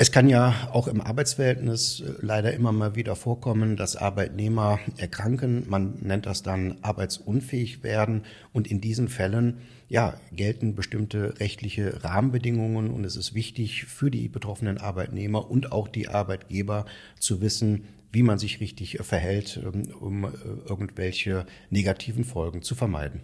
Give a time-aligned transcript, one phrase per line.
[0.00, 5.64] Es kann ja auch im Arbeitsverhältnis äh, leider immer mal wieder vorkommen, dass Arbeitnehmer erkranken.
[5.68, 8.22] Man nennt das dann arbeitsunfähig werden.
[8.52, 9.58] Und in diesen Fällen,
[9.88, 12.90] ja, gelten bestimmte rechtliche Rahmenbedingungen.
[12.90, 16.86] Und es ist wichtig für die betroffenen Arbeitnehmer und auch die Arbeitgeber
[17.18, 20.28] zu wissen, wie man sich richtig verhält, ähm, um äh,
[20.68, 23.22] irgendwelche negativen Folgen zu vermeiden.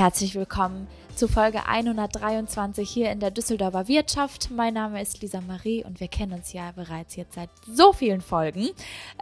[0.00, 4.50] Herzlich willkommen zu Folge 123 hier in der Düsseldorfer Wirtschaft.
[4.50, 8.22] Mein Name ist Lisa Marie und wir kennen uns ja bereits jetzt seit so vielen
[8.22, 8.70] Folgen.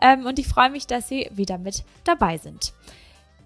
[0.00, 2.74] Ähm, und ich freue mich, dass Sie wieder mit dabei sind.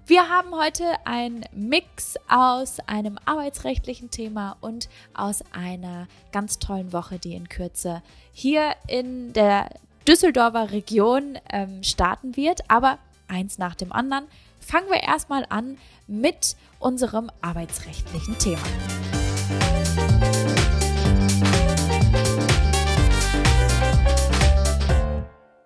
[0.05, 7.19] Wir haben heute einen Mix aus einem arbeitsrechtlichen Thema und aus einer ganz tollen Woche,
[7.19, 8.03] die in Kürze
[8.33, 9.71] hier in der
[10.07, 12.71] Düsseldorfer Region ähm, starten wird.
[12.71, 14.27] Aber eins nach dem anderen.
[14.63, 18.63] Fangen wir erstmal an mit unserem arbeitsrechtlichen Thema.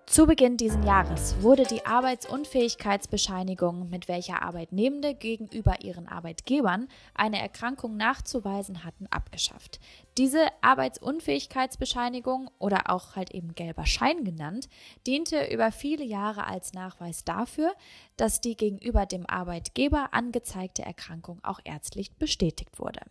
[0.07, 7.97] Zu Beginn dieses Jahres wurde die Arbeitsunfähigkeitsbescheinigung, mit welcher Arbeitnehmende gegenüber ihren Arbeitgebern eine Erkrankung
[7.97, 9.79] nachzuweisen hatten, abgeschafft.
[10.17, 14.67] Diese Arbeitsunfähigkeitsbescheinigung oder auch halt eben gelber Schein genannt,
[15.05, 17.71] diente über viele Jahre als Nachweis dafür,
[18.15, 23.01] dass die gegenüber dem Arbeitgeber angezeigte Erkrankung auch ärztlich bestätigt wurde.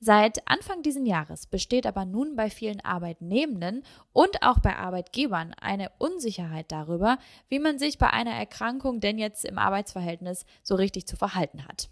[0.00, 5.90] Seit Anfang dieses Jahres besteht aber nun bei vielen Arbeitnehmenden und auch bei Arbeitgebern eine
[5.96, 7.16] Unsicherheit darüber,
[7.48, 11.88] wie man sich bei einer Erkrankung denn jetzt im Arbeitsverhältnis so richtig zu verhalten hat.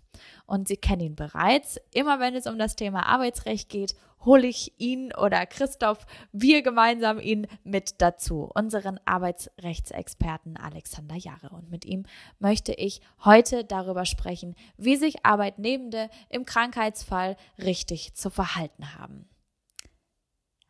[0.46, 1.80] Und Sie kennen ihn bereits.
[1.92, 7.18] Immer wenn es um das Thema Arbeitsrecht geht, hole ich ihn oder Christoph, wir gemeinsam
[7.18, 11.50] ihn mit dazu, unseren Arbeitsrechtsexperten Alexander Jahre.
[11.50, 12.04] Und mit ihm
[12.38, 19.28] möchte ich heute darüber sprechen, wie sich Arbeitnehmende im Krankheitsfall richtig zu verhalten haben.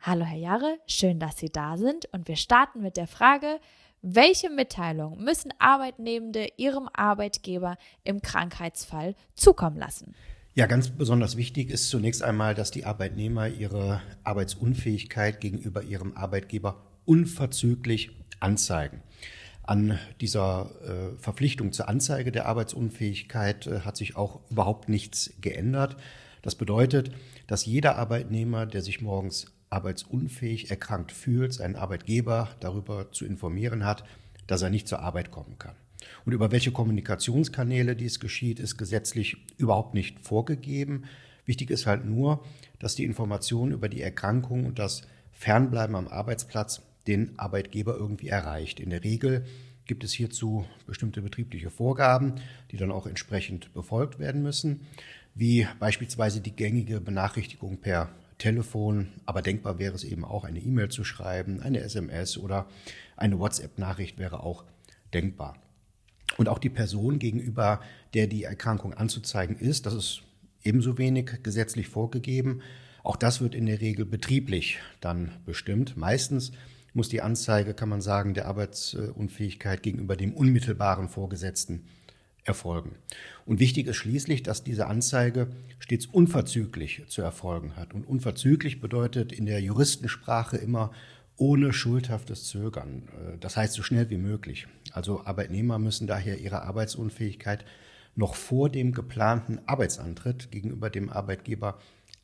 [0.00, 3.60] Hallo Herr Jahre, schön, dass Sie da sind und wir starten mit der Frage,
[4.02, 10.14] welche Mitteilung müssen Arbeitnehmende ihrem Arbeitgeber im Krankheitsfall zukommen lassen?
[10.54, 16.82] Ja, ganz besonders wichtig ist zunächst einmal, dass die Arbeitnehmer ihre Arbeitsunfähigkeit gegenüber ihrem Arbeitgeber
[17.06, 19.02] unverzüglich anzeigen.
[19.62, 25.96] An dieser äh, Verpflichtung zur Anzeige der Arbeitsunfähigkeit äh, hat sich auch überhaupt nichts geändert.
[26.42, 27.12] Das bedeutet,
[27.46, 34.04] dass jeder Arbeitnehmer, der sich morgens arbeitsunfähig erkrankt fühlt, seinen Arbeitgeber darüber zu informieren hat,
[34.46, 35.74] dass er nicht zur Arbeit kommen kann.
[36.24, 41.04] Und über welche Kommunikationskanäle dies geschieht, ist gesetzlich überhaupt nicht vorgegeben.
[41.46, 42.44] Wichtig ist halt nur,
[42.78, 45.02] dass die Information über die Erkrankung und das
[45.32, 48.78] Fernbleiben am Arbeitsplatz den Arbeitgeber irgendwie erreicht.
[48.78, 49.44] In der Regel
[49.86, 52.34] gibt es hierzu bestimmte betriebliche Vorgaben,
[52.70, 54.82] die dann auch entsprechend befolgt werden müssen,
[55.34, 58.10] wie beispielsweise die gängige Benachrichtigung per
[58.42, 62.66] Telefon, aber denkbar wäre es eben auch, eine E-Mail zu schreiben, eine SMS oder
[63.16, 64.64] eine WhatsApp-Nachricht wäre auch
[65.14, 65.56] denkbar.
[66.38, 67.80] Und auch die Person gegenüber,
[68.14, 70.22] der die Erkrankung anzuzeigen ist, das ist
[70.64, 72.62] ebenso wenig gesetzlich vorgegeben.
[73.04, 75.96] Auch das wird in der Regel betrieblich dann bestimmt.
[75.96, 76.50] Meistens
[76.94, 81.84] muss die Anzeige, kann man sagen, der Arbeitsunfähigkeit gegenüber dem unmittelbaren Vorgesetzten
[82.44, 82.96] erfolgen.
[83.46, 85.48] Und wichtig ist schließlich, dass diese Anzeige
[85.78, 87.94] stets unverzüglich zu erfolgen hat.
[87.94, 90.92] Und unverzüglich bedeutet in der Juristensprache immer
[91.36, 93.08] ohne schuldhaftes Zögern.
[93.08, 94.66] Äh, das heißt so schnell wie möglich.
[94.92, 97.64] Also Arbeitnehmer müssen daher ihre Arbeitsunfähigkeit
[98.14, 101.78] noch vor dem geplanten Arbeitsantritt gegenüber dem Arbeitgeber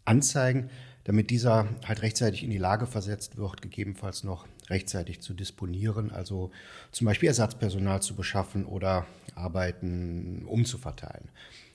[0.05, 0.71] anzeigen,
[1.05, 6.51] damit dieser halt rechtzeitig in die Lage versetzt wird, gegebenenfalls noch rechtzeitig zu disponieren, also
[6.93, 11.29] zum Beispiel Ersatzpersonal zu beschaffen oder Arbeiten umzuverteilen.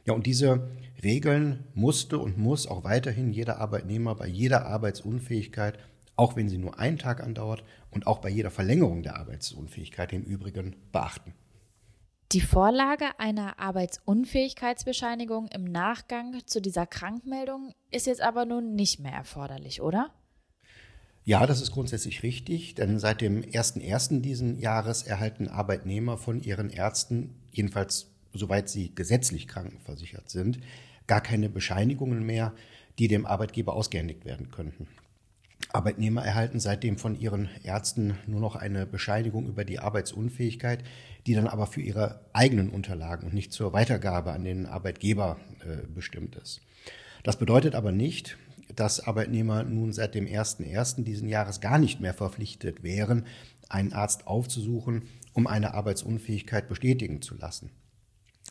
[0.06, 0.68] Ja, und diese
[1.02, 5.80] Regeln musste und muss auch weiterhin jeder Arbeitnehmer bei jeder Arbeitsunfähigkeit
[6.16, 10.24] auch wenn sie nur einen Tag andauert und auch bei jeder Verlängerung der Arbeitsunfähigkeit im
[10.24, 11.34] Übrigen beachten.
[12.32, 19.14] Die Vorlage einer Arbeitsunfähigkeitsbescheinigung im Nachgang zu dieser Krankmeldung ist jetzt aber nun nicht mehr
[19.14, 20.12] erforderlich, oder?
[21.26, 24.20] Ja, das ist grundsätzlich richtig, denn seit dem 1.1.
[24.20, 30.60] diesen Jahres erhalten Arbeitnehmer von ihren Ärzten, jedenfalls soweit sie gesetzlich krankenversichert sind,
[31.08, 32.54] gar keine Bescheinigungen mehr,
[33.00, 34.88] die dem Arbeitgeber ausgehändigt werden könnten.
[35.72, 40.84] Arbeitnehmer erhalten seitdem von ihren Ärzten nur noch eine Bescheinigung über die Arbeitsunfähigkeit,
[41.26, 45.88] die dann aber für ihre eigenen Unterlagen und nicht zur Weitergabe an den Arbeitgeber äh,
[45.88, 46.60] bestimmt ist.
[47.24, 48.38] Das bedeutet aber nicht,
[48.76, 51.04] dass Arbeitnehmer nun seit dem 01.01.
[51.04, 53.26] diesen Jahres gar nicht mehr verpflichtet wären,
[53.70, 55.04] einen Arzt aufzusuchen,
[55.34, 57.72] um eine Arbeitsunfähigkeit bestätigen zu lassen.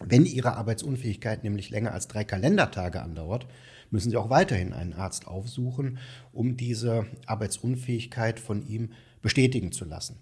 [0.01, 3.47] Wenn Ihre Arbeitsunfähigkeit nämlich länger als drei Kalendertage andauert,
[3.91, 5.99] müssen Sie auch weiterhin einen Arzt aufsuchen,
[6.33, 10.17] um diese Arbeitsunfähigkeit von ihm bestätigen zu lassen.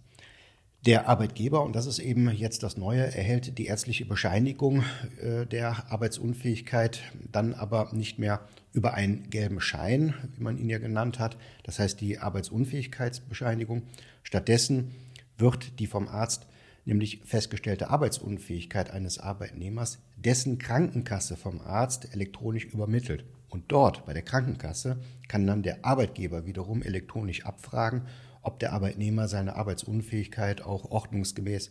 [0.87, 4.82] Der Arbeitgeber, und das ist eben jetzt das Neue, erhält die ärztliche Bescheinigung
[5.21, 8.41] äh, der Arbeitsunfähigkeit dann aber nicht mehr
[8.73, 13.82] über einen gelben Schein, wie man ihn ja genannt hat, das heißt die Arbeitsunfähigkeitsbescheinigung.
[14.23, 14.94] Stattdessen
[15.37, 16.47] wird die vom Arzt
[16.87, 23.27] nämlich festgestellte Arbeitsunfähigkeit eines Arbeitnehmers dessen Krankenkasse vom Arzt elektronisch übermittelt.
[23.50, 24.99] Und dort bei der Krankenkasse
[25.29, 28.06] kann dann der Arbeitgeber wiederum elektronisch abfragen,
[28.43, 31.71] ob der Arbeitnehmer seine Arbeitsunfähigkeit auch ordnungsgemäß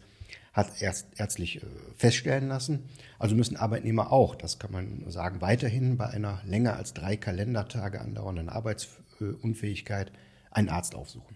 [0.53, 2.89] hat erst ärztlich äh, feststellen lassen.
[3.17, 8.01] Also müssen Arbeitnehmer auch, das kann man sagen, weiterhin bei einer länger als drei Kalendertage
[8.01, 10.11] andauernden Arbeitsunfähigkeit
[10.51, 11.35] einen Arzt aufsuchen.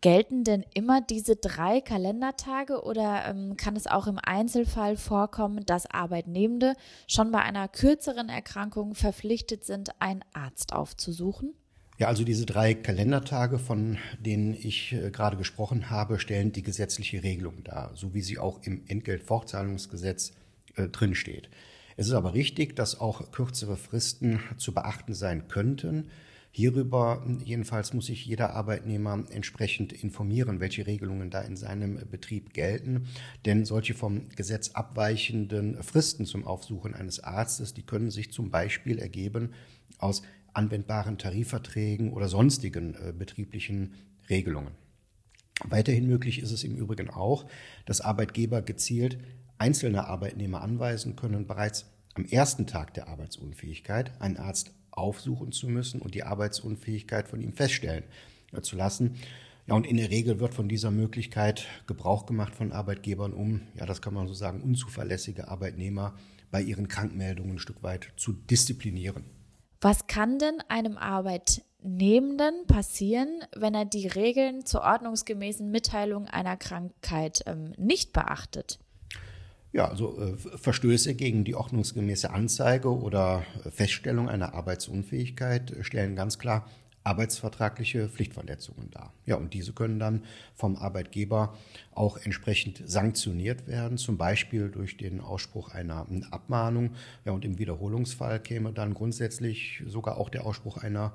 [0.00, 5.90] Gelten denn immer diese drei Kalendertage oder ähm, kann es auch im Einzelfall vorkommen, dass
[5.90, 6.74] Arbeitnehmende
[7.08, 11.54] schon bei einer kürzeren Erkrankung verpflichtet sind, einen Arzt aufzusuchen?
[11.98, 17.24] Ja, also diese drei Kalendertage, von denen ich äh, gerade gesprochen habe, stellen die gesetzliche
[17.24, 20.32] Regelung dar, so wie sie auch im Entgeltfortzahlungsgesetz
[20.76, 21.50] äh, drinsteht.
[21.96, 26.10] Es ist aber richtig, dass auch kürzere Fristen zu beachten sein könnten.
[26.50, 33.06] Hierüber jedenfalls muss sich jeder Arbeitnehmer entsprechend informieren, welche Regelungen da in seinem Betrieb gelten.
[33.44, 38.98] Denn solche vom Gesetz abweichenden Fristen zum Aufsuchen eines Arztes, die können sich zum Beispiel
[38.98, 39.50] ergeben
[39.98, 40.22] aus
[40.52, 43.94] anwendbaren Tarifverträgen oder sonstigen äh, betrieblichen
[44.28, 44.72] Regelungen.
[45.64, 47.46] Weiterhin möglich ist es im Übrigen auch,
[47.84, 49.18] dass Arbeitgeber gezielt
[49.58, 56.00] einzelne Arbeitnehmer anweisen können, bereits am ersten Tag der Arbeitsunfähigkeit einen Arzt aufsuchen zu müssen
[56.00, 58.04] und die Arbeitsunfähigkeit von ihm feststellen
[58.52, 59.16] äh, zu lassen.
[59.66, 63.84] Ja, und in der Regel wird von dieser Möglichkeit Gebrauch gemacht von Arbeitgebern, um, ja,
[63.84, 66.14] das kann man so sagen, unzuverlässige Arbeitnehmer
[66.50, 69.24] bei ihren Krankmeldungen ein Stück weit zu disziplinieren.
[69.80, 77.42] Was kann denn einem Arbeitnehmenden passieren, wenn er die Regeln zur ordnungsgemäßen Mitteilung einer Krankheit
[77.46, 78.80] ähm, nicht beachtet?
[79.72, 86.66] Ja, also äh, Verstöße gegen die ordnungsgemäße Anzeige oder Feststellung einer Arbeitsunfähigkeit stellen ganz klar
[87.08, 89.14] arbeitsvertragliche Pflichtverletzungen dar.
[89.24, 90.24] Ja, und diese können dann
[90.54, 91.56] vom Arbeitgeber
[91.94, 96.90] auch entsprechend sanktioniert werden, zum Beispiel durch den Ausspruch einer Abmahnung.
[97.24, 101.14] Ja, und im Wiederholungsfall käme dann grundsätzlich sogar auch der Ausspruch einer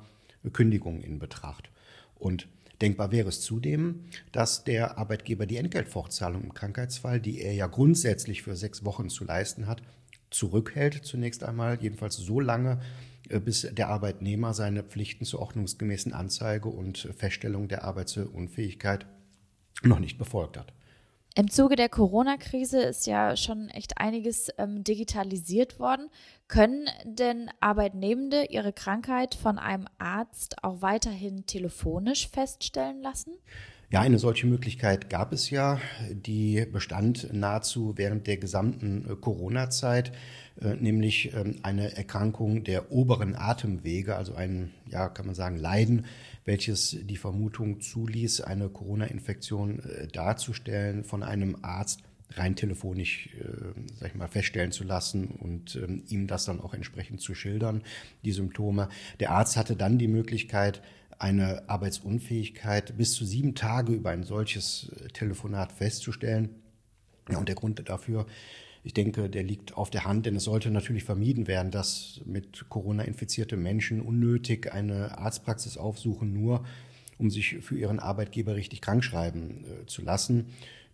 [0.51, 1.69] Kündigung in Betracht.
[2.15, 2.47] Und
[2.81, 8.41] denkbar wäre es zudem, dass der Arbeitgeber die Entgeltfortzahlung im Krankheitsfall, die er ja grundsätzlich
[8.43, 9.81] für sechs Wochen zu leisten hat,
[10.29, 12.81] zurückhält zunächst einmal, jedenfalls so lange,
[13.29, 19.05] äh, bis der Arbeitnehmer seine Pflichten zur ordnungsgemäßen Anzeige und Feststellung der Arbeitsunfähigkeit
[19.83, 20.73] noch nicht befolgt hat.
[21.35, 26.11] Im Zuge der Corona-Krise ist ja schon echt einiges ähm, digitalisiert worden.
[26.47, 33.33] Können denn Arbeitnehmende ihre Krankheit von einem Arzt auch weiterhin telefonisch feststellen lassen?
[33.89, 35.79] Ja, eine solche Möglichkeit gab es ja.
[36.11, 40.11] Die bestand nahezu während der gesamten äh, Corona-Zeit.
[40.61, 46.05] Äh, nämlich ähm, eine Erkrankung der oberen Atemwege, also ein, ja, kann man sagen, Leiden,
[46.45, 52.01] welches die Vermutung zuließ, eine Corona-Infektion äh, darzustellen von einem Arzt
[52.35, 53.29] rein telefonisch,
[53.99, 57.83] sag ich mal, feststellen zu lassen und ähm, ihm das dann auch entsprechend zu schildern,
[58.25, 58.89] die Symptome.
[59.19, 60.81] Der Arzt hatte dann die Möglichkeit,
[61.19, 66.49] eine Arbeitsunfähigkeit bis zu sieben Tage über ein solches Telefonat festzustellen.
[67.29, 68.25] Ja, und der Grund dafür
[68.83, 72.69] ich denke, der liegt auf der Hand, denn es sollte natürlich vermieden werden, dass mit
[72.69, 76.65] Corona infizierte Menschen unnötig eine Arztpraxis aufsuchen, nur
[77.17, 80.47] um sich für ihren Arbeitgeber richtig krankschreiben äh, zu lassen.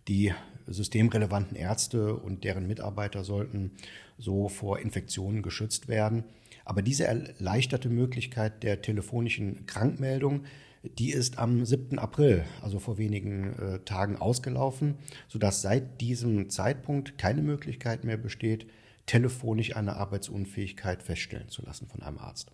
[0.06, 0.32] Die
[0.68, 3.72] systemrelevanten Ärzte und deren Mitarbeiter sollten
[4.18, 6.22] so vor Infektionen geschützt werden.
[6.64, 10.44] Aber diese erleichterte Möglichkeit der telefonischen Krankmeldung
[10.82, 11.98] die ist am 7.
[11.98, 14.96] April, also vor wenigen äh, Tagen, ausgelaufen,
[15.28, 18.66] sodass seit diesem Zeitpunkt keine Möglichkeit mehr besteht,
[19.06, 22.50] telefonisch eine Arbeitsunfähigkeit feststellen zu lassen von einem Arzt.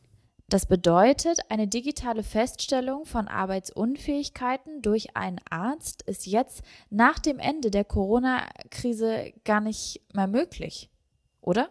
[0.49, 7.71] Das bedeutet, eine digitale Feststellung von Arbeitsunfähigkeiten durch einen Arzt ist jetzt nach dem Ende
[7.71, 10.89] der Corona-Krise gar nicht mehr möglich,
[11.41, 11.71] oder?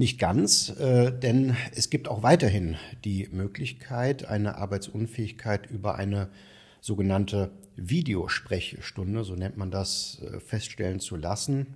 [0.00, 6.30] Nicht ganz, äh, denn es gibt auch weiterhin die Möglichkeit, eine Arbeitsunfähigkeit über eine
[6.80, 11.66] sogenannte Videosprechstunde, so nennt man das, äh, feststellen zu lassen.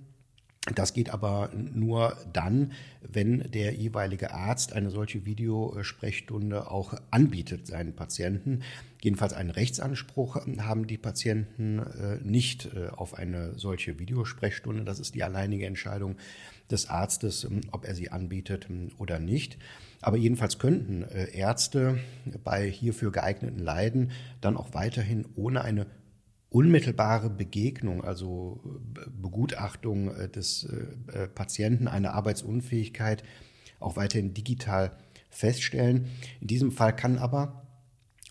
[0.73, 7.93] Das geht aber nur dann, wenn der jeweilige Arzt eine solche Videosprechstunde auch anbietet seinen
[7.93, 8.61] Patienten.
[9.03, 14.83] Jedenfalls einen Rechtsanspruch haben die Patienten äh, nicht äh, auf eine solche Videosprechstunde.
[14.83, 16.15] Das ist die alleinige Entscheidung
[16.71, 18.67] des Arztes, ob er sie anbietet
[18.97, 19.59] oder nicht.
[20.01, 21.99] Aber jedenfalls könnten äh, Ärzte
[22.43, 25.85] bei hierfür geeigneten Leiden dann auch weiterhin ohne eine
[26.55, 28.61] unmittelbare Begegnung, also
[29.21, 33.23] Begutachtung äh, des äh, äh, Patienten, eine Arbeitsunfähigkeit
[33.81, 34.95] auch weiterhin digital
[35.29, 36.07] feststellen.
[36.39, 37.67] In diesem Fall kann aber,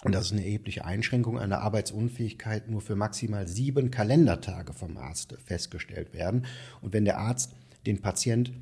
[0.05, 5.37] und das ist eine erhebliche Einschränkung, eine Arbeitsunfähigkeit nur für maximal sieben Kalendertage vom Arzt
[5.45, 6.47] festgestellt werden.
[6.81, 7.53] Und wenn der Arzt
[7.85, 8.55] den Patient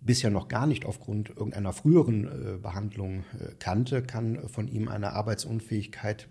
[0.00, 3.24] bisher noch gar nicht aufgrund irgendeiner früheren Behandlung
[3.58, 6.26] kannte, kann von ihm eine Arbeitsunfähigkeit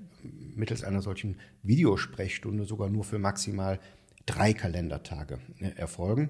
[0.59, 3.79] mittels einer solchen Videosprechstunde sogar nur für maximal
[4.25, 6.29] drei Kalendertage äh, erfolgen.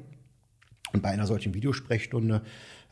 [0.93, 2.41] Und bei einer solchen Videosprechstunde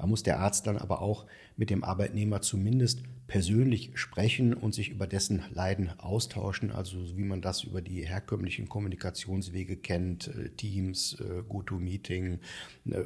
[0.05, 1.25] muss der Arzt dann aber auch
[1.55, 7.41] mit dem Arbeitnehmer zumindest persönlich sprechen und sich über dessen Leiden austauschen, also wie man
[7.41, 12.39] das über die herkömmlichen Kommunikationswege kennt, äh, Teams, äh, GoToMeeting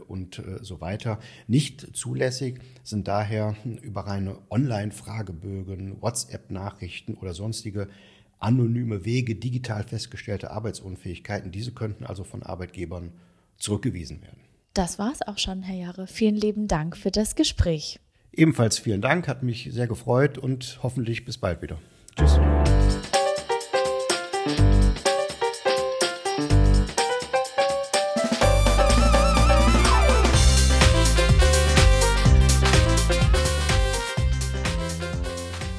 [0.08, 1.20] und so weiter.
[1.48, 7.88] Nicht zulässig sind daher über reine Online-Fragebögen, WhatsApp-Nachrichten oder sonstige
[8.42, 11.52] anonyme Wege digital festgestellte Arbeitsunfähigkeiten.
[11.52, 13.14] Diese könnten also von Arbeitgebern
[13.58, 14.40] zurückgewiesen werden.
[14.74, 16.08] Das war es auch schon, Herr Jahre.
[16.08, 18.00] Vielen lieben Dank für das Gespräch.
[18.34, 21.78] Ebenfalls vielen Dank, hat mich sehr gefreut und hoffentlich bis bald wieder.
[22.16, 22.40] Tschüss.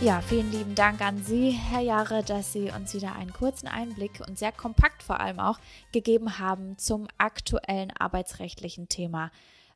[0.02, 4.20] Ja, vielen lieben Dank an Sie, Herr Jahre, dass Sie uns wieder einen kurzen Einblick
[4.26, 5.60] und sehr kompakt vor allem auch
[5.92, 9.30] gegeben haben zum aktuellen arbeitsrechtlichen Thema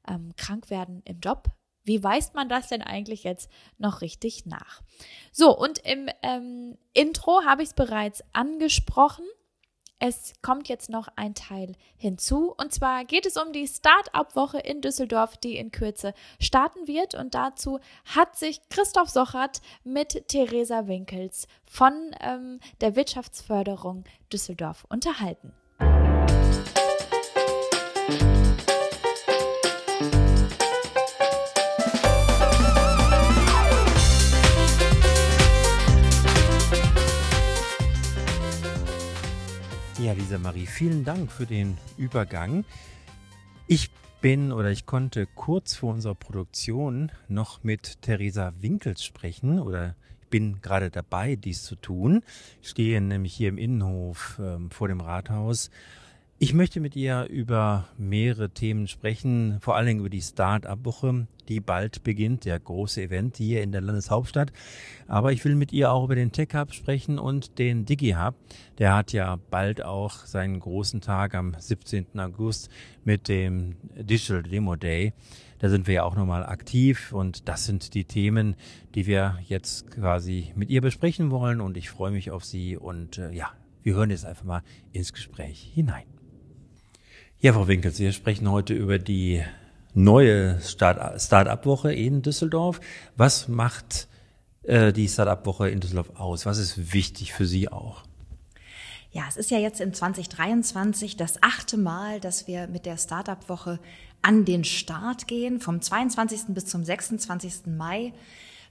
[0.09, 1.45] ähm, Krankwerden im Job.
[1.85, 4.83] Wie weist man das denn eigentlich jetzt noch richtig nach?
[5.31, 9.25] So, und im ähm, Intro habe ich es bereits angesprochen.
[9.99, 12.55] Es kommt jetzt noch ein Teil hinzu.
[12.57, 17.15] Und zwar geht es um die Start-up-Woche in Düsseldorf, die in Kürze starten wird.
[17.15, 25.53] Und dazu hat sich Christoph Sochert mit Theresa Winkels von ähm, der Wirtschaftsförderung Düsseldorf unterhalten.
[40.07, 42.65] Ja, Lisa Marie, vielen Dank für den Übergang.
[43.67, 49.97] Ich bin oder ich konnte kurz vor unserer Produktion noch mit Theresa Winkels sprechen oder
[50.21, 52.23] ich bin gerade dabei, dies zu tun.
[52.63, 55.73] Ich stehe nämlich hier im Innenhof ähm, vor dem Rathaus
[56.39, 61.61] ich möchte mit ihr über mehrere Themen sprechen, vor allen Dingen über die Start-up-Woche, die
[61.61, 64.53] bald beginnt, der große Event hier in der Landeshauptstadt.
[65.09, 68.35] Aber ich will mit ihr auch über den Tech Hub sprechen und den Digi Hub.
[68.77, 72.19] Der hat ja bald auch seinen großen Tag am 17.
[72.19, 72.69] August
[73.03, 75.15] mit dem Digital Demo Day.
[75.59, 78.57] Da sind wir ja auch nochmal aktiv und das sind die Themen,
[78.95, 83.17] die wir jetzt quasi mit ihr besprechen wollen und ich freue mich auf sie und
[83.17, 83.53] äh, ja,
[83.83, 84.63] wir hören jetzt einfach mal
[84.93, 86.16] ins Gespräch hinein.
[87.39, 89.43] Ja, Frau Winkels, wir sprechen heute über die
[89.93, 92.81] neue Start-up-Woche in Düsseldorf.
[93.15, 94.09] Was macht
[94.63, 96.47] äh, die Start-up-Woche in Düsseldorf aus?
[96.47, 98.05] Was ist wichtig für Sie auch?
[99.13, 103.81] Ja, es ist ja jetzt in 2023 das achte Mal, dass wir mit der Startup-Woche
[104.23, 105.61] an den Start gehen.
[105.61, 106.55] Vom 22.
[106.55, 107.67] bis zum 26.
[107.67, 108.15] Mai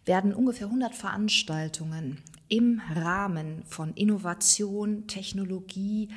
[0.06, 2.18] werden ungefähr 100 Veranstaltungen
[2.48, 6.10] im Rahmen von Innovation, Technologie,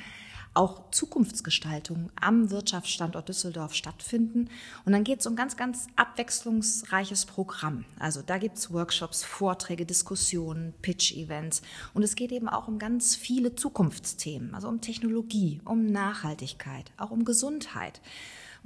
[0.54, 4.48] auch Zukunftsgestaltung am Wirtschaftsstandort Düsseldorf stattfinden.
[4.84, 7.84] Und dann geht es um ganz, ganz abwechslungsreiches Programm.
[7.98, 11.62] Also da gibt es Workshops, Vorträge, Diskussionen, Pitch-Events.
[11.94, 17.10] Und es geht eben auch um ganz viele Zukunftsthemen, also um Technologie, um Nachhaltigkeit, auch
[17.10, 18.00] um Gesundheit.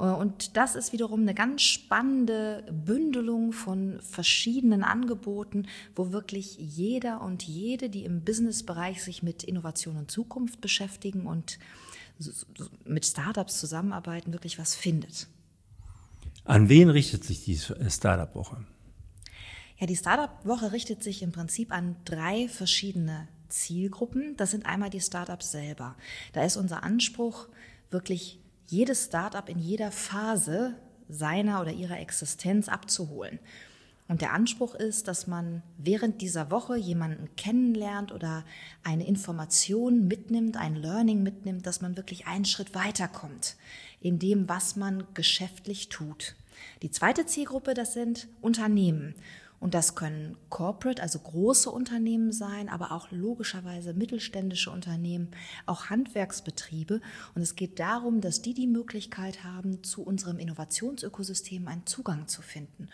[0.02, 7.22] Äh, und das ist wiederum eine ganz spannende Bündelung von verschiedenen Angeboten, wo wirklich jeder
[7.22, 11.58] und jede, die im Businessbereich sich mit Innovation und Zukunft beschäftigen und
[12.84, 15.28] mit Startups zusammenarbeiten, wirklich was findet.
[16.44, 18.64] An wen richtet sich die Startup-Woche?
[19.78, 24.36] Ja, die Startup-Woche richtet sich im Prinzip an drei verschiedene Zielgruppen.
[24.36, 25.96] Das sind einmal die Startups selber.
[26.32, 27.48] Da ist unser Anspruch,
[27.90, 28.41] wirklich
[28.72, 30.74] jedes Startup in jeder Phase
[31.08, 33.38] seiner oder ihrer Existenz abzuholen.
[34.08, 38.44] Und der Anspruch ist, dass man während dieser Woche jemanden kennenlernt oder
[38.82, 43.56] eine Information mitnimmt, ein Learning mitnimmt, dass man wirklich einen Schritt weiterkommt
[44.00, 46.34] in dem, was man geschäftlich tut.
[46.82, 49.14] Die zweite Zielgruppe, das sind Unternehmen.
[49.62, 55.28] Und das können Corporate, also große Unternehmen sein, aber auch logischerweise mittelständische Unternehmen,
[55.66, 57.00] auch Handwerksbetriebe.
[57.36, 62.42] Und es geht darum, dass die die Möglichkeit haben, zu unserem Innovationsökosystem einen Zugang zu
[62.42, 62.88] finden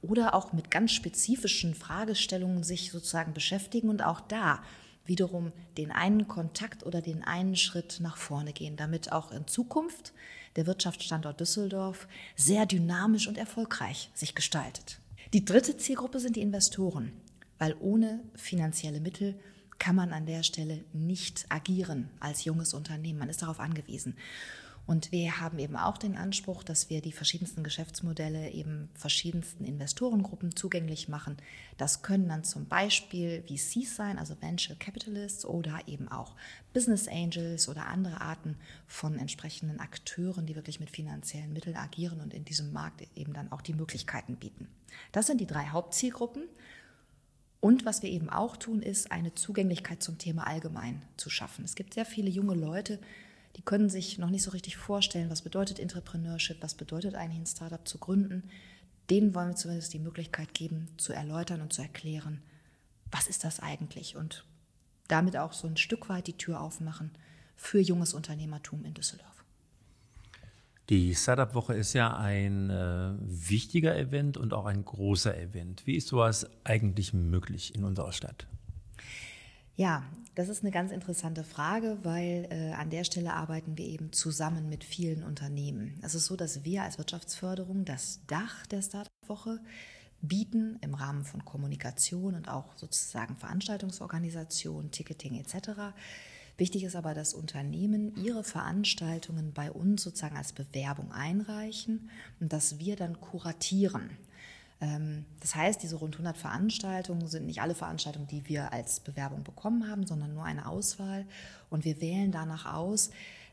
[0.00, 4.62] oder auch mit ganz spezifischen Fragestellungen sich sozusagen beschäftigen und auch da
[5.04, 10.14] wiederum den einen Kontakt oder den einen Schritt nach vorne gehen, damit auch in Zukunft
[10.56, 15.00] der Wirtschaftsstandort Düsseldorf sehr dynamisch und erfolgreich sich gestaltet.
[15.34, 17.10] Die dritte Zielgruppe sind die Investoren,
[17.58, 19.34] weil ohne finanzielle Mittel
[19.80, 23.18] kann man an der Stelle nicht agieren als junges Unternehmen.
[23.18, 24.16] Man ist darauf angewiesen.
[24.86, 30.56] Und wir haben eben auch den Anspruch, dass wir die verschiedensten Geschäftsmodelle eben verschiedensten Investorengruppen
[30.56, 31.38] zugänglich machen.
[31.78, 36.36] Das können dann zum Beispiel VCs sein, also Venture Capitalists oder eben auch
[36.74, 42.34] Business Angels oder andere Arten von entsprechenden Akteuren, die wirklich mit finanziellen Mitteln agieren und
[42.34, 44.68] in diesem Markt eben dann auch die Möglichkeiten bieten.
[45.12, 46.44] Das sind die drei Hauptzielgruppen.
[47.60, 51.64] Und was wir eben auch tun, ist eine Zugänglichkeit zum Thema allgemein zu schaffen.
[51.64, 53.00] Es gibt sehr viele junge Leute,
[53.56, 57.46] die können sich noch nicht so richtig vorstellen, was bedeutet Entrepreneurship, was bedeutet eigentlich ein
[57.46, 58.44] Startup zu gründen.
[59.10, 62.42] Denen wollen wir zumindest die Möglichkeit geben, zu erläutern und zu erklären,
[63.10, 64.44] was ist das eigentlich und
[65.08, 67.10] damit auch so ein Stück weit die Tür aufmachen
[67.56, 69.44] für junges Unternehmertum in Düsseldorf.
[70.90, 75.86] Die Startup-Woche ist ja ein äh, wichtiger Event und auch ein großer Event.
[75.86, 78.46] Wie ist sowas eigentlich möglich in unserer Stadt?
[79.76, 80.04] Ja,
[80.36, 84.68] das ist eine ganz interessante Frage, weil äh, an der Stelle arbeiten wir eben zusammen
[84.68, 85.98] mit vielen Unternehmen.
[86.02, 89.60] Es ist so, dass wir als Wirtschaftsförderung das Dach der Startup-Woche
[90.20, 95.92] bieten im Rahmen von Kommunikation und auch sozusagen Veranstaltungsorganisation, Ticketing etc.
[96.56, 102.78] Wichtig ist aber, dass Unternehmen ihre Veranstaltungen bei uns sozusagen als Bewerbung einreichen und dass
[102.78, 104.10] wir dann kuratieren.
[104.80, 109.44] Ähm, das heißt, diese rund 100 Veranstaltungen sind nicht alle Veranstaltungen, die wir als Bewerbung
[109.44, 111.26] bekommen haben, sondern nur eine Auswahl.
[111.70, 113.10] Und wir wählen danach aus,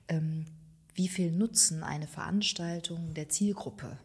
[0.08, 0.46] ähm,
[0.94, 3.98] wie viel Nutzen eine Veranstaltung der Zielgruppe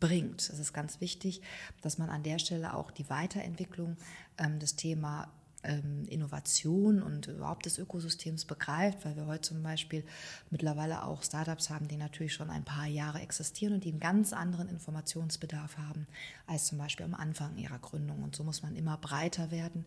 [0.00, 0.40] bringt.
[0.40, 1.42] Es ist ganz wichtig,
[1.82, 3.96] dass man an der Stelle auch die Weiterentwicklung
[4.38, 5.30] ähm, des Thema
[5.64, 10.04] ähm, Innovation und überhaupt des Ökosystems begreift, weil wir heute zum Beispiel
[10.50, 14.32] mittlerweile auch Startups haben, die natürlich schon ein paar Jahre existieren und die einen ganz
[14.32, 16.06] anderen Informationsbedarf haben
[16.46, 18.22] als zum Beispiel am Anfang ihrer Gründung.
[18.22, 19.84] Und so muss man immer breiter werden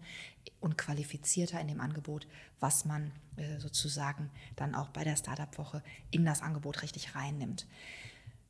[0.59, 2.27] und qualifizierter in dem Angebot,
[2.59, 7.67] was man äh, sozusagen dann auch bei der Startup-Woche in das Angebot richtig reinnimmt.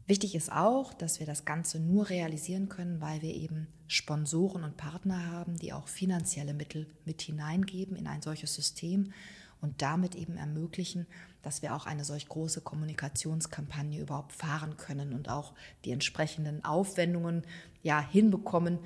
[0.08, 4.78] Wichtig ist auch, dass wir das Ganze nur realisieren können, weil wir eben Sponsoren und
[4.78, 9.12] Partner haben, die auch finanzielle Mittel mit hineingeben in ein solches System
[9.60, 11.08] und damit eben ermöglichen,
[11.42, 17.44] dass wir auch eine solch große Kommunikationskampagne überhaupt fahren können und auch die entsprechenden Aufwendungen
[17.84, 18.80] ja hinbekommen,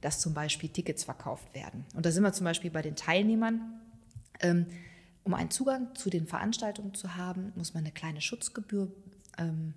[0.00, 1.86] dass zum Beispiel Tickets verkauft werden.
[1.94, 3.80] Und da sind wir zum Beispiel bei den Teilnehmern.
[4.40, 4.66] Ähm,
[5.24, 8.92] um einen Zugang zu den Veranstaltungen zu haben, muss man eine kleine Schutzgebühr
[9.38, 9.74] ähm,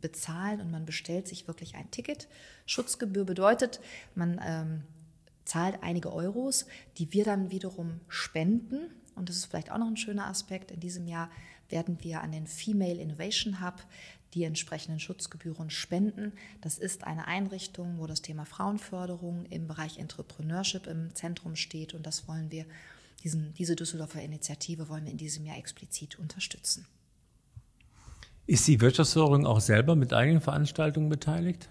[0.00, 2.28] bezahlen und man bestellt sich wirklich ein Ticket.
[2.66, 3.80] Schutzgebühr bedeutet,
[4.14, 4.82] man ähm,
[5.44, 6.66] zahlt einige Euros,
[6.98, 8.90] die wir dann wiederum spenden.
[9.14, 10.70] Und das ist vielleicht auch noch ein schöner Aspekt.
[10.70, 11.30] In diesem Jahr
[11.68, 13.84] werden wir an den Female Innovation Hub
[14.34, 16.32] die entsprechenden Schutzgebühren spenden.
[16.60, 21.94] Das ist eine Einrichtung, wo das Thema Frauenförderung im Bereich Entrepreneurship im Zentrum steht.
[21.94, 22.66] Und das wollen wir,
[23.22, 26.86] diesen, diese Düsseldorfer Initiative wollen wir in diesem Jahr explizit unterstützen.
[28.46, 31.70] Ist die Wirtschaftsförderung auch selber mit eigenen Veranstaltungen beteiligt?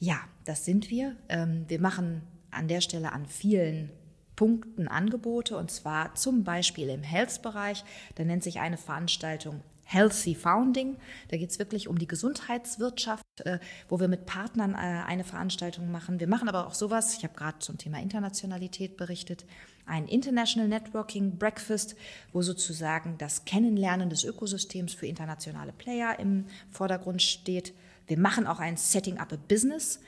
[0.00, 1.16] Ja, das sind wir.
[1.28, 3.90] Ähm, wir machen an der Stelle an vielen
[4.34, 7.84] Punkten Angebote und zwar zum Beispiel im Health-Bereich.
[8.16, 9.60] Da nennt sich eine Veranstaltung
[9.90, 10.98] Healthy Founding.
[11.28, 15.90] Da geht es wirklich um die Gesundheitswirtschaft, äh, wo wir mit Partnern äh, eine Veranstaltung
[15.90, 16.20] machen.
[16.20, 19.46] Wir machen aber auch sowas, ich habe gerade zum Thema Internationalität berichtet,
[19.86, 21.96] ein International Networking Breakfast,
[22.34, 27.72] wo sozusagen das Kennenlernen des Ökosystems für internationale Player im Vordergrund steht.
[28.06, 30.00] Wir machen auch ein Setting Up a Business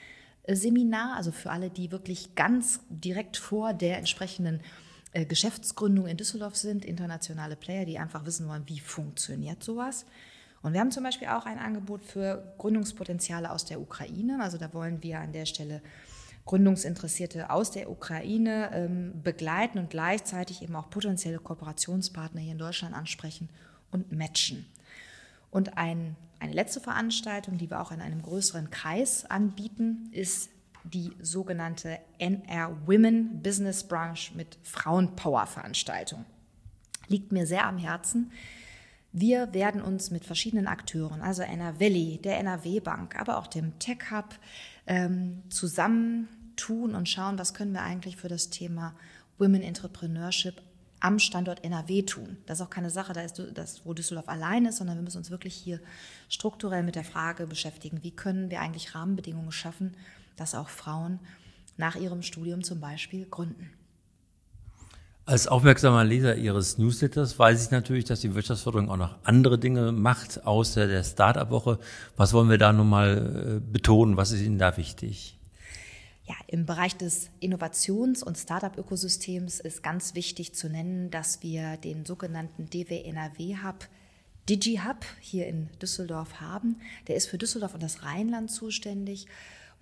[0.47, 4.63] Seminar, also für alle, die wirklich ganz direkt vor der entsprechenden äh,
[5.13, 10.07] Geschäftsgründung in Düsseldorf sind, internationale Player, die einfach wissen wollen, wie funktioniert sowas.
[10.63, 14.39] Und wir haben zum Beispiel auch ein Angebot für Gründungspotenziale aus der Ukraine.
[14.43, 15.81] Also da wollen wir an der Stelle
[16.45, 22.95] Gründungsinteressierte aus der Ukraine ähm, begleiten und gleichzeitig eben auch potenzielle Kooperationspartner hier in Deutschland
[22.95, 23.49] ansprechen
[23.91, 24.67] und matchen.
[25.51, 30.51] Und ein, eine letzte Veranstaltung, die wir auch in einem größeren Kreis anbieten, ist
[30.85, 36.25] die sogenannte NR Women Business Branch mit Frauenpower-Veranstaltung.
[37.09, 38.33] Liegt mir sehr am Herzen.
[39.13, 43.79] Wir werden uns mit verschiedenen Akteuren, also NR Valley, der NRW Bank, aber auch dem
[43.81, 44.39] Tech Hub,
[44.87, 48.95] ähm, zusammentun und schauen, was können wir eigentlich für das Thema
[49.39, 50.63] Women Entrepreneurship
[51.01, 52.37] am Standort NRW tun.
[52.47, 55.19] Das ist auch keine Sache, da ist das, wo Düsseldorf allein ist, sondern wir müssen
[55.19, 55.81] uns wirklich hier
[56.29, 59.97] strukturell mit der Frage beschäftigen, wie können wir eigentlich Rahmenbedingungen schaffen,
[60.37, 61.21] dass auch Frauen
[61.77, 63.71] nach ihrem Studium zum Beispiel gründen.
[65.27, 69.93] Als aufmerksamer Leser Ihres Newsletters weiß ich natürlich, dass die Wirtschaftsförderung auch noch andere Dinge
[69.93, 71.79] macht, außer der Start-up-Woche.
[72.17, 74.17] Was wollen wir da nun mal äh, betonen?
[74.17, 75.39] Was ist Ihnen da wichtig?
[76.27, 82.05] Ja, im Bereich des Innovations- und Startup-Ökosystems ist ganz wichtig zu nennen, dass wir den
[82.07, 83.89] sogenannten DW NRW Hub
[84.49, 86.81] DigiHub hier in Düsseldorf haben.
[87.07, 89.27] Der ist für Düsseldorf und das Rheinland zuständig.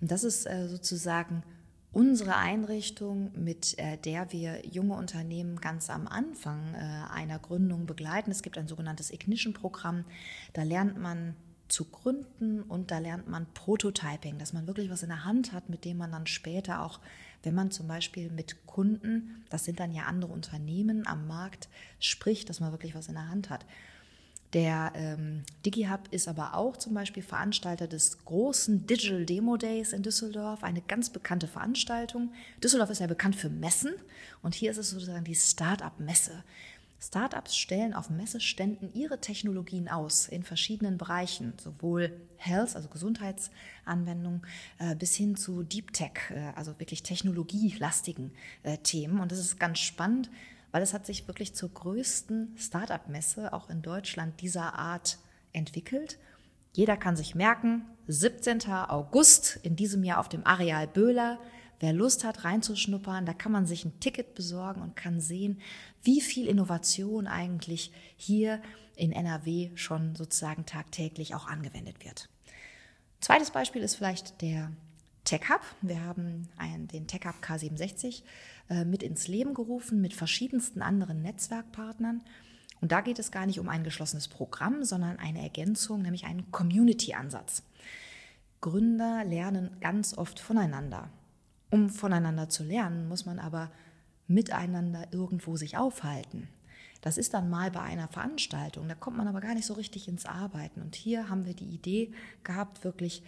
[0.01, 1.43] Und das ist äh, sozusagen
[1.91, 6.77] unsere Einrichtung, mit äh, der wir junge Unternehmen ganz am Anfang äh,
[7.11, 8.31] einer Gründung begleiten.
[8.31, 10.05] Es gibt ein sogenanntes Ignition-Programm.
[10.53, 11.35] Da lernt man
[11.67, 15.69] zu gründen und da lernt man Prototyping, dass man wirklich was in der Hand hat,
[15.69, 16.99] mit dem man dann später auch,
[17.43, 22.49] wenn man zum Beispiel mit Kunden, das sind dann ja andere Unternehmen am Markt, spricht,
[22.49, 23.65] dass man wirklich was in der Hand hat.
[24.53, 30.01] Der ähm, DigiHub ist aber auch zum Beispiel Veranstalter des großen Digital Demo Days in
[30.01, 32.31] Düsseldorf, eine ganz bekannte Veranstaltung.
[32.63, 33.93] Düsseldorf ist ja bekannt für Messen
[34.41, 36.43] und hier ist es sozusagen die Start-up-Messe.
[37.01, 44.41] Startups stellen auf Messeständen ihre Technologien aus in verschiedenen Bereichen, sowohl Health, also Gesundheitsanwendungen,
[44.79, 48.31] äh, bis hin zu Deep Tech, äh, also wirklich technologielastigen
[48.63, 49.21] äh, Themen.
[49.21, 50.29] Und das ist ganz spannend,
[50.71, 55.17] weil es hat sich wirklich zur größten Startup-Messe auch in Deutschland dieser Art
[55.53, 56.17] entwickelt.
[56.73, 58.63] Jeder kann sich merken, 17.
[58.69, 61.39] August in diesem Jahr auf dem Areal Böhler
[61.79, 65.61] Wer Lust hat, reinzuschnuppern, da kann man sich ein Ticket besorgen und kann sehen,
[66.03, 68.61] wie viel Innovation eigentlich hier
[68.95, 72.29] in NRW schon sozusagen tagtäglich auch angewendet wird.
[73.21, 74.71] Zweites Beispiel ist vielleicht der
[75.29, 75.61] Tech Hub.
[75.83, 78.23] Wir haben einen, den Tech Hub K67
[78.71, 82.23] äh, mit ins Leben gerufen mit verschiedensten anderen Netzwerkpartnern.
[82.81, 86.51] Und da geht es gar nicht um ein geschlossenes Programm, sondern eine Ergänzung, nämlich einen
[86.51, 87.61] Community-Ansatz.
[88.59, 91.11] Gründer lernen ganz oft voneinander.
[91.69, 93.69] Um voneinander zu lernen, muss man aber
[94.27, 96.49] miteinander irgendwo sich aufhalten.
[97.01, 100.07] Das ist dann mal bei einer Veranstaltung, da kommt man aber gar nicht so richtig
[100.07, 100.81] ins Arbeiten.
[100.81, 102.13] Und hier haben wir die Idee
[102.43, 103.21] gehabt, wirklich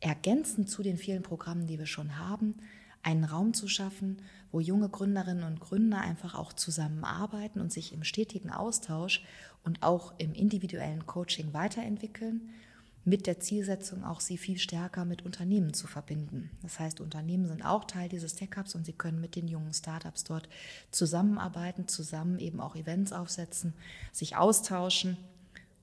[0.00, 2.54] ergänzend zu den vielen Programmen, die wir schon haben,
[3.02, 4.18] einen Raum zu schaffen,
[4.50, 9.24] wo junge Gründerinnen und Gründer einfach auch zusammenarbeiten und sich im stetigen Austausch
[9.64, 12.50] und auch im individuellen Coaching weiterentwickeln
[13.04, 16.50] mit der Zielsetzung auch sie viel stärker mit Unternehmen zu verbinden.
[16.62, 20.24] Das heißt, Unternehmen sind auch Teil dieses Tech-Hubs und sie können mit den jungen Startups
[20.24, 20.48] dort
[20.90, 23.74] zusammenarbeiten, zusammen eben auch Events aufsetzen,
[24.10, 25.16] sich austauschen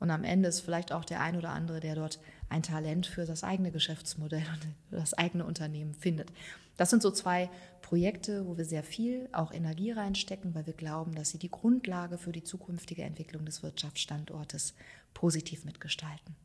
[0.04, 3.26] und am Ende ist vielleicht auch der ein oder andere, der dort ein Talent für
[3.26, 6.32] das eigene Geschäftsmodell und das eigene Unternehmen findet.
[6.78, 7.50] Das sind so zwei
[7.82, 12.18] Projekte, wo wir sehr viel auch Energie reinstecken, weil wir glauben, dass sie die Grundlage
[12.18, 14.74] für die zukünftige Entwicklung des Wirtschaftsstandortes
[15.14, 16.36] positiv mitgestalten.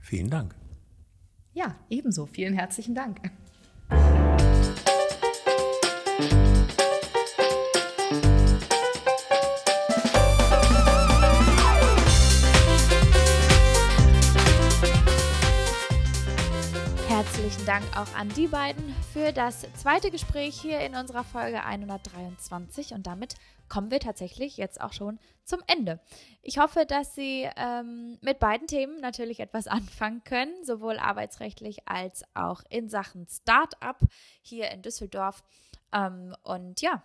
[0.00, 0.54] Vielen Dank.
[1.52, 2.26] Ja, ebenso.
[2.26, 3.20] Vielen herzlichen Dank.
[17.70, 23.06] Dank auch an die beiden für das zweite Gespräch hier in unserer Folge 123 und
[23.06, 23.36] damit
[23.68, 26.00] kommen wir tatsächlich jetzt auch schon zum Ende.
[26.42, 32.24] Ich hoffe, dass Sie ähm, mit beiden Themen natürlich etwas anfangen können, sowohl arbeitsrechtlich als
[32.34, 34.00] auch in Sachen Start-up
[34.42, 35.44] hier in Düsseldorf.
[35.92, 37.04] Ähm, und ja,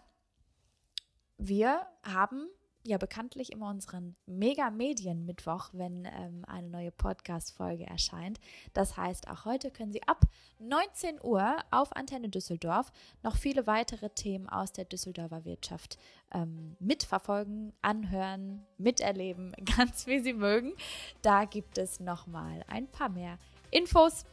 [1.38, 2.48] wir haben
[2.88, 8.40] ja bekanntlich immer unseren Mega-Medien-Mittwoch, wenn ähm, eine neue Podcast-Folge erscheint.
[8.74, 10.22] Das heißt, auch heute können Sie ab
[10.60, 12.92] 19 Uhr auf Antenne Düsseldorf
[13.24, 15.98] noch viele weitere Themen aus der Düsseldorfer Wirtschaft
[16.34, 20.74] ähm, mitverfolgen, anhören, miterleben, ganz wie Sie mögen.
[21.22, 23.38] Da gibt es nochmal ein paar mehr
[23.72, 24.26] Infos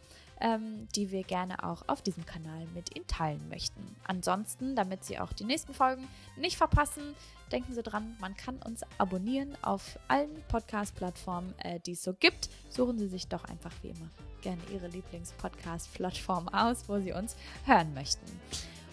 [0.42, 3.96] ähm, die wir gerne auch auf diesem Kanal mit Ihnen teilen möchten.
[4.04, 7.14] Ansonsten, damit Sie auch die nächsten Folgen nicht verpassen,
[7.52, 12.50] denken Sie dran, man kann uns abonnieren auf allen Podcast-Plattformen, äh, die es so gibt.
[12.68, 14.10] Suchen Sie sich doch einfach wie immer
[14.42, 18.26] gerne Ihre Lieblings-Podcast-Plattform aus, wo Sie uns hören möchten.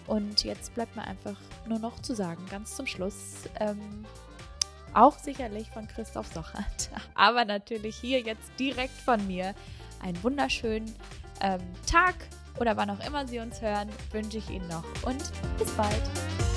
[0.06, 1.36] Und jetzt bleibt mir einfach
[1.66, 4.04] nur noch zu sagen, ganz zum Schluss, ähm,
[4.94, 9.54] auch sicherlich von Christoph Sochert, aber natürlich hier jetzt direkt von mir,
[10.00, 10.92] einen wunderschönen
[11.40, 12.14] ähm, Tag
[12.58, 15.22] oder wann auch immer Sie uns hören, wünsche ich Ihnen noch und
[15.58, 16.49] bis bald.